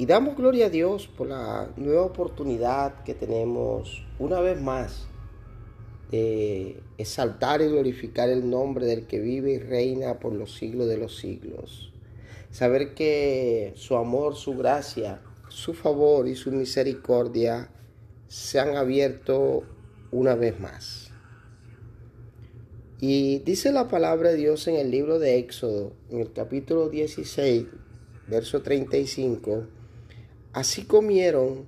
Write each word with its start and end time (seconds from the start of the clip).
Y 0.00 0.06
damos 0.06 0.36
gloria 0.36 0.66
a 0.66 0.70
Dios 0.70 1.08
por 1.08 1.26
la 1.26 1.72
nueva 1.76 2.02
oportunidad 2.02 3.02
que 3.02 3.14
tenemos 3.14 4.06
una 4.20 4.40
vez 4.40 4.60
más 4.60 5.08
de 6.12 6.80
exaltar 6.98 7.62
y 7.62 7.66
glorificar 7.66 8.28
el 8.28 8.48
nombre 8.48 8.86
del 8.86 9.08
que 9.08 9.18
vive 9.18 9.54
y 9.54 9.58
reina 9.58 10.20
por 10.20 10.34
los 10.34 10.54
siglos 10.54 10.86
de 10.86 10.98
los 10.98 11.16
siglos. 11.16 11.92
Saber 12.52 12.94
que 12.94 13.72
su 13.74 13.96
amor, 13.96 14.36
su 14.36 14.56
gracia, 14.56 15.20
su 15.48 15.74
favor 15.74 16.28
y 16.28 16.36
su 16.36 16.52
misericordia 16.52 17.68
se 18.28 18.60
han 18.60 18.76
abierto 18.76 19.64
una 20.12 20.36
vez 20.36 20.60
más. 20.60 21.10
Y 23.00 23.40
dice 23.40 23.72
la 23.72 23.88
palabra 23.88 24.30
de 24.30 24.36
Dios 24.36 24.68
en 24.68 24.76
el 24.76 24.92
libro 24.92 25.18
de 25.18 25.38
Éxodo, 25.38 25.92
en 26.08 26.20
el 26.20 26.32
capítulo 26.32 26.88
16, 26.88 27.66
verso 28.28 28.62
35, 28.62 29.66
así 30.52 30.84
comieron 30.84 31.66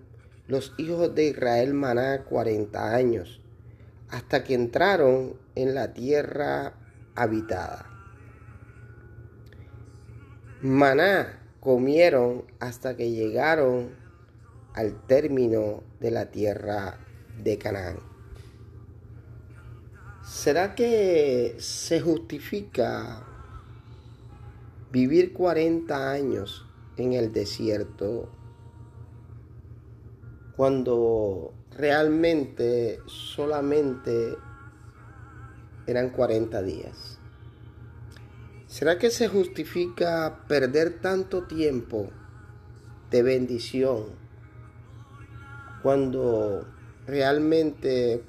los 0.48 0.74
hijos 0.78 1.14
de 1.14 1.28
Israel 1.28 1.74
maná 1.74 2.24
40 2.24 2.94
años, 2.94 3.40
hasta 4.08 4.42
que 4.42 4.54
entraron 4.54 5.34
en 5.54 5.74
la 5.74 5.92
tierra 5.92 6.74
habitada. 7.14 7.86
Maná 10.60 11.40
comieron 11.60 12.44
hasta 12.58 12.96
que 12.96 13.10
llegaron 13.10 13.90
al 14.74 15.06
término 15.06 15.82
de 16.00 16.10
la 16.10 16.26
tierra 16.30 16.98
de 17.42 17.58
Canaán. 17.58 17.98
¿Será 20.24 20.74
que 20.74 21.56
se 21.58 22.00
justifica 22.00 23.24
vivir 24.90 25.32
40 25.32 26.10
años 26.10 26.66
en 26.96 27.12
el 27.12 27.32
desierto 27.32 28.28
cuando 30.60 31.54
realmente 31.70 33.00
solamente 33.06 34.36
eran 35.86 36.10
40 36.10 36.60
días? 36.60 37.18
¿Será 38.66 38.98
que 38.98 39.08
se 39.08 39.26
justifica 39.26 40.44
perder 40.48 41.00
tanto 41.00 41.44
tiempo 41.44 42.10
de 43.10 43.22
bendición 43.22 44.04
cuando 45.82 46.66
realmente 47.06 48.22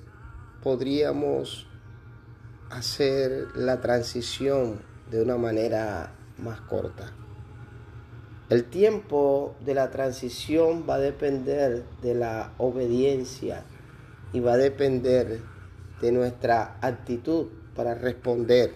podríamos 0.63 1.67
hacer 2.69 3.47
la 3.55 3.81
transición 3.81 4.79
de 5.09 5.21
una 5.21 5.35
manera 5.35 6.15
más 6.37 6.61
corta. 6.61 7.11
El 8.51 8.65
tiempo 8.65 9.55
de 9.65 9.73
la 9.73 9.91
transición 9.91 10.83
va 10.87 10.95
a 10.95 10.99
depender 10.99 11.85
de 12.01 12.15
la 12.15 12.51
obediencia 12.57 13.63
y 14.33 14.41
va 14.41 14.55
a 14.55 14.57
depender 14.57 15.39
de 16.01 16.11
nuestra 16.11 16.77
actitud 16.81 17.47
para 17.77 17.95
responder 17.95 18.73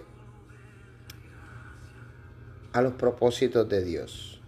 a 2.72 2.80
los 2.80 2.94
propósitos 2.94 3.68
de 3.68 3.84
Dios. 3.84 4.40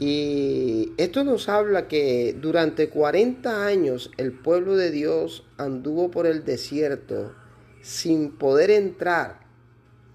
Y 0.00 0.94
esto 0.96 1.22
nos 1.22 1.48
habla 1.48 1.86
que 1.86 2.36
durante 2.36 2.88
40 2.88 3.64
años 3.64 4.10
el 4.16 4.32
pueblo 4.32 4.74
de 4.74 4.90
Dios 4.90 5.46
anduvo 5.58 6.10
por 6.10 6.26
el 6.26 6.44
desierto 6.44 7.36
sin 7.82 8.32
poder 8.32 8.72
entrar 8.72 9.46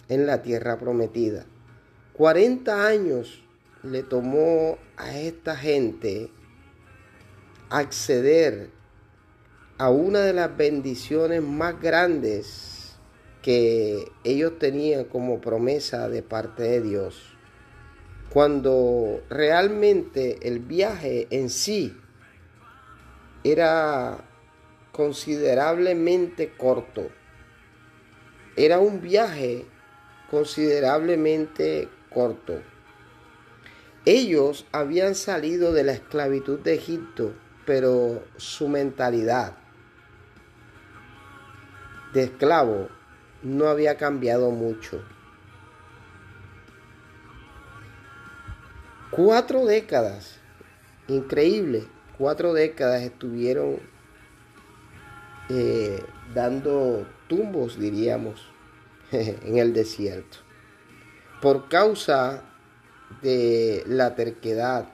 en 0.10 0.28
la 0.28 0.42
tierra 0.42 0.78
prometida. 0.78 1.46
40 2.12 2.86
años 2.86 3.46
le 3.84 4.04
tomó 4.04 4.78
a 4.98 5.18
esta 5.18 5.56
gente 5.56 6.30
acceder 7.70 8.70
a 9.78 9.90
una 9.90 10.20
de 10.20 10.34
las 10.34 10.56
bendiciones 10.56 11.42
más 11.42 11.80
grandes 11.82 12.98
que 13.42 14.12
ellos 14.24 14.60
tenían 14.60 15.06
como 15.06 15.40
promesa 15.40 16.10
de 16.10 16.22
parte 16.22 16.64
de 16.64 16.82
Dios. 16.82 17.38
Cuando 18.30 19.22
realmente 19.30 20.40
el 20.48 20.60
viaje 20.60 21.28
en 21.32 21.50
sí 21.50 21.98
era 23.44 24.26
considerablemente 24.92 26.54
corto 26.58 27.10
era 28.60 28.80
un 28.80 29.00
viaje 29.00 29.66
considerablemente 30.30 31.88
corto. 32.10 32.62
Ellos 34.12 34.66
habían 34.72 35.14
salido 35.14 35.72
de 35.72 35.84
la 35.84 35.92
esclavitud 35.92 36.58
de 36.62 36.74
Egipto, 36.74 37.36
pero 37.68 38.24
su 38.38 38.68
mentalidad 38.68 39.56
de 42.12 42.24
esclavo 42.24 42.90
no 43.44 43.68
había 43.68 43.98
cambiado 43.98 44.50
mucho. 44.50 45.04
Cuatro 49.12 49.68
décadas, 49.68 50.40
increíble, 51.08 51.86
cuatro 52.18 52.54
décadas 52.54 53.04
estuvieron 53.04 53.80
eh, 55.50 56.04
dando 56.34 57.08
tumbos, 57.28 57.78
diríamos, 57.78 58.50
en 59.12 59.60
el 59.60 59.72
desierto. 59.72 60.40
Por 61.44 61.70
causa 61.70 62.49
de 63.22 63.84
la 63.88 64.16
terquedad 64.16 64.90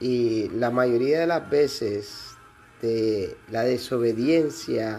y 0.00 0.48
la 0.50 0.70
mayoría 0.70 1.20
de 1.20 1.26
las 1.26 1.48
veces 1.48 2.36
de 2.80 3.36
la 3.50 3.62
desobediencia 3.62 4.98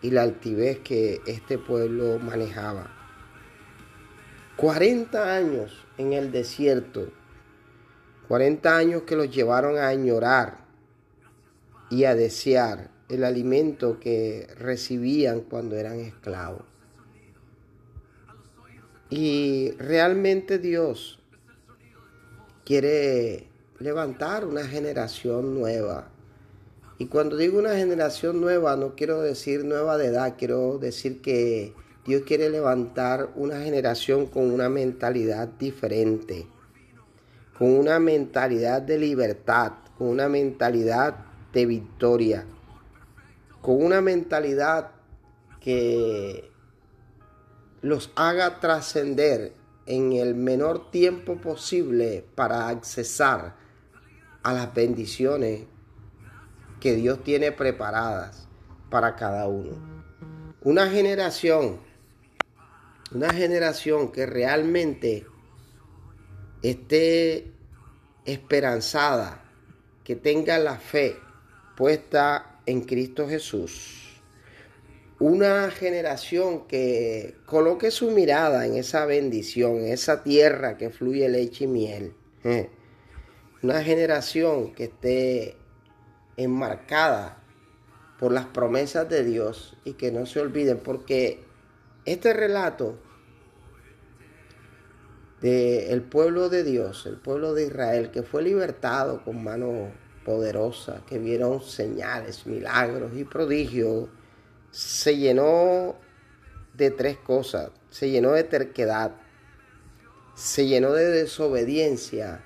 y 0.00 0.10
la 0.10 0.22
altivez 0.22 0.78
que 0.78 1.20
este 1.26 1.58
pueblo 1.58 2.18
manejaba. 2.18 2.90
40 4.56 5.34
años 5.36 5.86
en 5.98 6.12
el 6.12 6.32
desierto, 6.32 7.12
40 8.28 8.76
años 8.76 9.02
que 9.02 9.16
los 9.16 9.34
llevaron 9.34 9.78
a 9.78 9.88
añorar 9.88 10.64
y 11.90 12.04
a 12.04 12.14
desear 12.14 12.90
el 13.08 13.24
alimento 13.24 13.98
que 14.00 14.46
recibían 14.58 15.40
cuando 15.40 15.76
eran 15.76 16.00
esclavos. 16.00 16.62
Y 19.10 19.72
realmente 19.78 20.58
Dios 20.58 21.18
quiere 22.68 23.48
levantar 23.78 24.44
una 24.44 24.64
generación 24.64 25.54
nueva. 25.58 26.10
Y 26.98 27.06
cuando 27.06 27.38
digo 27.38 27.58
una 27.58 27.76
generación 27.76 28.42
nueva, 28.42 28.76
no 28.76 28.94
quiero 28.94 29.22
decir 29.22 29.64
nueva 29.64 29.96
de 29.96 30.08
edad, 30.08 30.34
quiero 30.36 30.76
decir 30.76 31.22
que 31.22 31.72
Dios 32.04 32.24
quiere 32.26 32.50
levantar 32.50 33.30
una 33.36 33.62
generación 33.62 34.26
con 34.26 34.50
una 34.52 34.68
mentalidad 34.68 35.48
diferente, 35.48 36.46
con 37.56 37.72
una 37.72 37.98
mentalidad 37.98 38.82
de 38.82 38.98
libertad, 38.98 39.72
con 39.96 40.08
una 40.08 40.28
mentalidad 40.28 41.14
de 41.54 41.64
victoria 41.64 42.44
con 43.60 43.82
una 43.82 44.00
mentalidad 44.00 44.92
que 45.60 46.50
los 47.82 48.10
haga 48.16 48.60
trascender 48.60 49.52
en 49.88 50.12
el 50.12 50.34
menor 50.34 50.90
tiempo 50.90 51.36
posible 51.36 52.22
para 52.34 52.68
accesar 52.68 53.56
a 54.42 54.52
las 54.52 54.74
bendiciones 54.74 55.62
que 56.78 56.94
Dios 56.94 57.24
tiene 57.24 57.52
preparadas 57.52 58.46
para 58.90 59.16
cada 59.16 59.48
uno. 59.48 59.72
Una 60.60 60.90
generación, 60.90 61.80
una 63.12 63.32
generación 63.32 64.12
que 64.12 64.26
realmente 64.26 65.26
esté 66.60 67.50
esperanzada, 68.26 69.42
que 70.04 70.16
tenga 70.16 70.58
la 70.58 70.76
fe 70.76 71.16
puesta 71.78 72.60
en 72.66 72.82
Cristo 72.82 73.26
Jesús. 73.26 74.07
Una 75.20 75.70
generación 75.72 76.68
que 76.68 77.34
coloque 77.44 77.90
su 77.90 78.12
mirada 78.12 78.66
en 78.66 78.76
esa 78.76 79.04
bendición, 79.04 79.78
en 79.78 79.88
esa 79.88 80.22
tierra 80.22 80.76
que 80.76 80.90
fluye 80.90 81.28
leche 81.28 81.64
y 81.64 81.66
miel. 81.66 82.14
una 83.62 83.82
generación 83.82 84.72
que 84.74 84.84
esté 84.84 85.56
enmarcada 86.36 87.42
por 88.20 88.30
las 88.30 88.46
promesas 88.46 89.08
de 89.08 89.24
Dios 89.24 89.76
y 89.84 89.94
que 89.94 90.12
no 90.12 90.24
se 90.24 90.38
olviden, 90.38 90.78
porque 90.78 91.44
este 92.04 92.32
relato 92.32 92.96
del 95.40 96.02
pueblo 96.02 96.48
de 96.48 96.62
Dios, 96.62 97.06
el 97.06 97.16
pueblo 97.16 97.54
de 97.54 97.66
Israel, 97.66 98.10
que 98.12 98.22
fue 98.22 98.42
libertado 98.42 99.24
con 99.24 99.42
mano 99.42 99.90
poderosa, 100.24 101.02
que 101.08 101.18
vieron 101.18 101.60
señales, 101.62 102.46
milagros 102.46 103.12
y 103.16 103.24
prodigios, 103.24 104.08
se 104.70 105.16
llenó 105.16 105.96
de 106.74 106.90
tres 106.90 107.16
cosas. 107.18 107.70
Se 107.90 108.10
llenó 108.10 108.32
de 108.32 108.44
terquedad, 108.44 109.12
se 110.34 110.66
llenó 110.66 110.92
de 110.92 111.06
desobediencia 111.10 112.44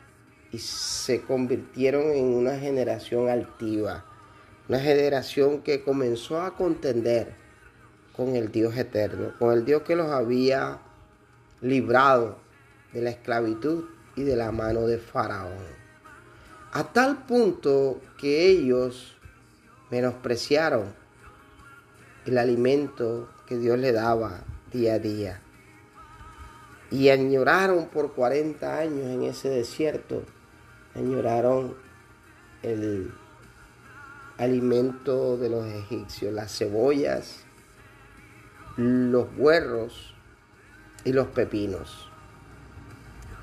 y 0.53 0.59
se 0.59 1.23
convirtieron 1.23 2.13
en 2.13 2.27
una 2.27 2.59
generación 2.59 3.29
altiva, 3.29 4.05
una 4.69 4.79
generación 4.79 5.63
que 5.63 5.83
comenzó 5.83 6.41
a 6.41 6.57
contender 6.57 7.35
con 8.17 8.37
el 8.37 8.53
Dios 8.53 8.77
eterno, 8.77 9.33
con 9.39 9.53
el 9.53 9.65
Dios 9.65 9.83
que 9.83 9.97
los 9.97 10.11
había 10.11 10.79
librado 11.61 12.39
de 12.93 13.03
la 13.03 13.11
esclavitud 13.11 13.85
y 14.17 14.23
de 14.23 14.37
la 14.37 14.53
mano 14.53 14.87
de 14.87 14.99
Faraón. 14.99 15.83
A 16.73 16.93
tal 16.93 17.27
punto 17.27 18.01
que 18.19 18.47
ellos 18.47 19.17
menospreciaron 19.91 21.02
el 22.27 22.39
alimento 22.39 23.29
que 23.47 23.59
Dios 23.59 23.79
le 23.79 23.93
daba 23.93 24.45
día 24.73 24.95
a 24.95 24.99
día. 24.99 25.41
Y 26.91 27.09
añoraron 27.09 27.87
por 27.87 28.13
40 28.13 28.79
años 28.79 29.07
en 29.07 29.23
ese 29.23 29.49
desierto, 29.49 30.23
añoraron 30.95 31.75
el 32.63 33.13
alimento 34.37 35.37
de 35.37 35.49
los 35.49 35.67
egipcios, 35.67 36.33
las 36.33 36.57
cebollas, 36.57 37.45
los 38.77 39.27
huerros 39.37 40.15
y 41.05 41.13
los 41.13 41.29
pepinos, 41.29 42.09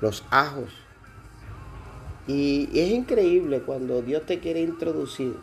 los 0.00 0.24
ajos. 0.30 0.72
Y 2.26 2.68
es 2.78 2.90
increíble 2.90 3.62
cuando 3.62 4.02
Dios 4.02 4.24
te 4.26 4.38
quiere 4.38 4.60
introducir 4.60 5.36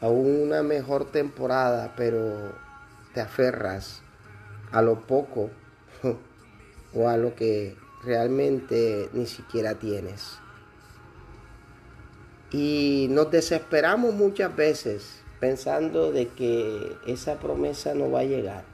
a 0.00 0.08
una 0.08 0.62
mejor 0.62 1.10
temporada, 1.10 1.94
pero 1.96 2.52
te 3.14 3.20
aferras 3.20 4.02
a 4.72 4.82
lo 4.82 5.06
poco 5.06 5.50
o 6.94 7.08
a 7.08 7.16
lo 7.16 7.34
que 7.34 7.76
realmente 8.02 9.08
ni 9.12 9.26
siquiera 9.26 9.74
tienes. 9.74 10.38
Y 12.50 13.08
nos 13.10 13.30
desesperamos 13.30 14.14
muchas 14.14 14.54
veces 14.56 15.22
pensando 15.38 16.12
de 16.12 16.28
que 16.28 16.96
esa 17.06 17.38
promesa 17.38 17.94
no 17.94 18.10
va 18.10 18.20
a 18.20 18.24
llegar. 18.24 18.64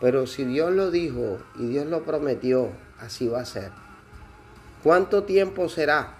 Pero 0.00 0.26
si 0.26 0.44
Dios 0.44 0.72
lo 0.72 0.90
dijo 0.90 1.38
y 1.58 1.66
Dios 1.66 1.86
lo 1.86 2.04
prometió, 2.04 2.70
así 3.00 3.28
va 3.28 3.40
a 3.40 3.44
ser. 3.44 3.70
¿Cuánto 4.82 5.24
tiempo 5.24 5.68
será? 5.68 6.14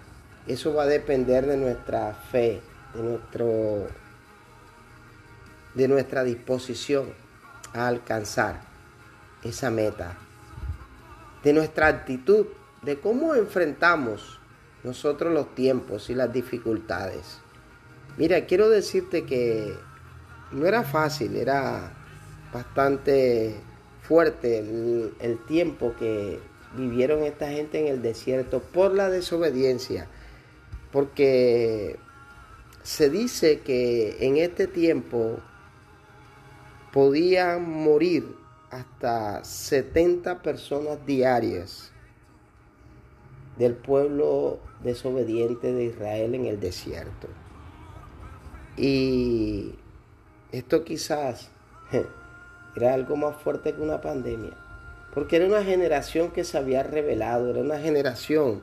Eso 0.46 0.74
va 0.74 0.84
a 0.84 0.86
depender 0.86 1.46
de 1.46 1.56
nuestra 1.56 2.12
fe, 2.14 2.60
de 2.94 3.02
nuestro 3.02 3.86
de 5.74 5.88
nuestra 5.88 6.24
disposición 6.24 7.12
a 7.72 7.86
alcanzar 7.88 8.62
esa 9.42 9.70
meta, 9.70 10.16
de 11.42 11.52
nuestra 11.52 11.86
actitud, 11.86 12.46
de 12.82 12.98
cómo 12.98 13.34
enfrentamos 13.34 14.40
nosotros 14.84 15.32
los 15.32 15.54
tiempos 15.54 16.10
y 16.10 16.14
las 16.14 16.32
dificultades. 16.32 17.38
Mira, 18.16 18.46
quiero 18.46 18.68
decirte 18.68 19.24
que 19.24 19.74
no 20.52 20.66
era 20.66 20.82
fácil, 20.82 21.36
era 21.36 21.92
bastante 22.52 23.54
fuerte 24.02 24.58
el, 24.58 25.38
tiempo 25.46 25.94
que 25.98 26.40
vivieron 26.76 27.22
esta 27.22 27.50
gente 27.50 27.78
en 27.80 27.88
el 27.88 28.02
desierto 28.02 28.60
por 28.60 28.94
la 28.94 29.10
desobediencia, 29.10 30.08
porque 30.90 31.96
se 32.82 33.10
dice 33.10 33.60
que 33.60 34.16
en 34.20 34.38
este 34.38 34.66
tiempo 34.66 35.40
podían 36.92 37.70
morir 37.70 38.36
hasta 38.70 39.44
70 39.44 40.42
personas 40.42 41.04
diarias 41.06 41.92
del 43.56 43.74
pueblo 43.74 44.58
desobediente 44.82 45.72
de 45.72 45.84
Israel 45.84 46.34
en 46.34 46.46
el 46.46 46.60
desierto. 46.60 47.28
Y 48.76 49.74
esto 50.52 50.84
quizás 50.84 51.50
era 52.76 52.94
algo 52.94 53.16
más 53.16 53.36
fuerte 53.36 53.74
que 53.74 53.80
una 53.80 54.00
pandemia, 54.00 54.56
porque 55.12 55.36
era 55.36 55.46
una 55.46 55.64
generación 55.64 56.30
que 56.30 56.44
se 56.44 56.58
había 56.58 56.84
revelado, 56.84 57.50
era 57.50 57.60
una 57.60 57.78
generación 57.78 58.62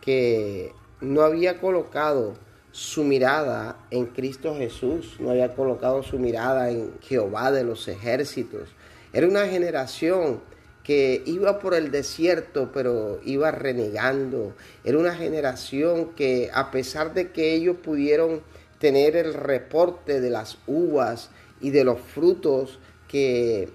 que 0.00 0.72
no 1.00 1.22
había 1.22 1.60
colocado 1.60 2.34
su 2.72 3.04
mirada 3.04 3.76
en 3.90 4.06
Cristo 4.06 4.56
Jesús, 4.56 5.16
no 5.20 5.30
había 5.30 5.54
colocado 5.54 6.02
su 6.02 6.18
mirada 6.18 6.70
en 6.70 6.92
Jehová 7.02 7.52
de 7.52 7.64
los 7.64 7.86
ejércitos. 7.86 8.70
Era 9.12 9.28
una 9.28 9.46
generación 9.46 10.40
que 10.82 11.22
iba 11.26 11.60
por 11.60 11.74
el 11.74 11.90
desierto 11.90 12.70
pero 12.72 13.20
iba 13.24 13.50
renegando. 13.50 14.54
Era 14.84 14.98
una 14.98 15.14
generación 15.14 16.10
que 16.16 16.50
a 16.52 16.70
pesar 16.70 17.14
de 17.14 17.30
que 17.30 17.54
ellos 17.54 17.76
pudieron 17.76 18.40
tener 18.78 19.16
el 19.16 19.34
reporte 19.34 20.20
de 20.20 20.30
las 20.30 20.58
uvas 20.66 21.30
y 21.60 21.70
de 21.70 21.84
los 21.84 22.00
frutos 22.00 22.80
que 23.06 23.68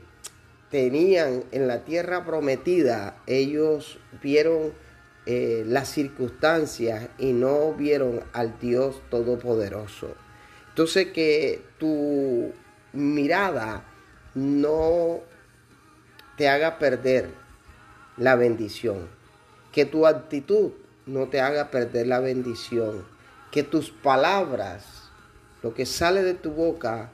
tenían 0.70 1.44
en 1.52 1.68
la 1.68 1.86
tierra 1.86 2.26
prometida, 2.26 3.16
ellos 3.26 4.00
vieron 4.22 4.74
eh, 5.30 5.66
las 5.68 5.90
circunstancias 5.90 7.10
y 7.18 7.34
no 7.34 7.74
vieron 7.74 8.24
al 8.32 8.58
Dios 8.60 9.02
Todopoderoso. 9.10 10.16
Entonces 10.70 11.08
que 11.08 11.66
tu 11.78 12.54
mirada 12.94 13.84
no 14.36 15.20
te 16.38 16.48
haga 16.48 16.80
perder 16.80 17.30
la 18.16 18.38
bendición. 18.38 19.10
Que 19.74 19.84
tu 19.84 20.08
actitud 20.08 20.72
no 21.06 21.28
te 21.28 21.42
haga 21.42 21.72
perder 21.72 22.08
la 22.08 22.22
bendición. 22.22 23.04
Que 23.52 23.64
tus 23.64 23.92
palabras, 23.92 25.10
lo 25.62 25.74
que 25.74 25.86
sale 25.86 26.24
de 26.24 26.36
tu 26.36 26.52
boca, 26.52 27.10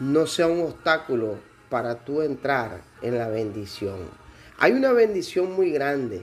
no 0.00 0.26
sea 0.26 0.46
un 0.46 0.62
obstáculo 0.62 1.38
para 1.68 2.06
tú 2.06 2.22
entrar 2.22 2.80
en 3.02 3.18
la 3.18 3.28
bendición. 3.28 3.98
Hay 4.56 4.72
una 4.72 4.92
bendición 4.92 5.52
muy 5.52 5.72
grande 5.72 6.22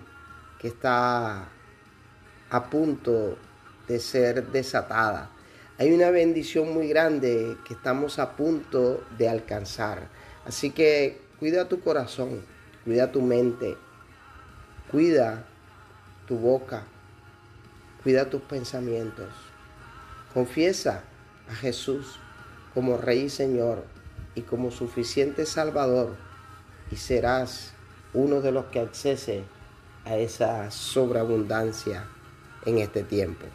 que 0.59 0.67
está 0.67 1.47
a 2.49 2.69
punto 2.69 3.37
de 3.87 3.99
ser 3.99 4.47
desatada. 4.47 5.29
Hay 5.77 5.91
una 5.93 6.09
bendición 6.09 6.73
muy 6.73 6.89
grande 6.89 7.57
que 7.65 7.73
estamos 7.73 8.19
a 8.19 8.35
punto 8.35 9.03
de 9.17 9.29
alcanzar. 9.29 10.09
Así 10.45 10.71
que 10.71 11.21
cuida 11.39 11.69
tu 11.69 11.79
corazón, 11.79 12.41
cuida 12.83 13.11
tu 13.11 13.21
mente, 13.21 13.77
cuida 14.91 15.45
tu 16.27 16.37
boca, 16.37 16.83
cuida 18.03 18.29
tus 18.29 18.41
pensamientos. 18.41 19.29
Confiesa 20.33 21.03
a 21.49 21.55
Jesús 21.55 22.19
como 22.73 22.97
Rey 22.97 23.21
y 23.21 23.29
Señor 23.29 23.85
y 24.35 24.41
como 24.41 24.71
suficiente 24.71 25.45
Salvador 25.45 26.15
y 26.91 26.97
serás 26.97 27.73
uno 28.13 28.41
de 28.41 28.51
los 28.51 28.65
que 28.65 28.79
accese 28.79 29.43
a 30.05 30.15
esa 30.17 30.71
sobreabundancia 30.71 32.07
en 32.65 32.79
este 32.79 33.03
tiempo. 33.03 33.45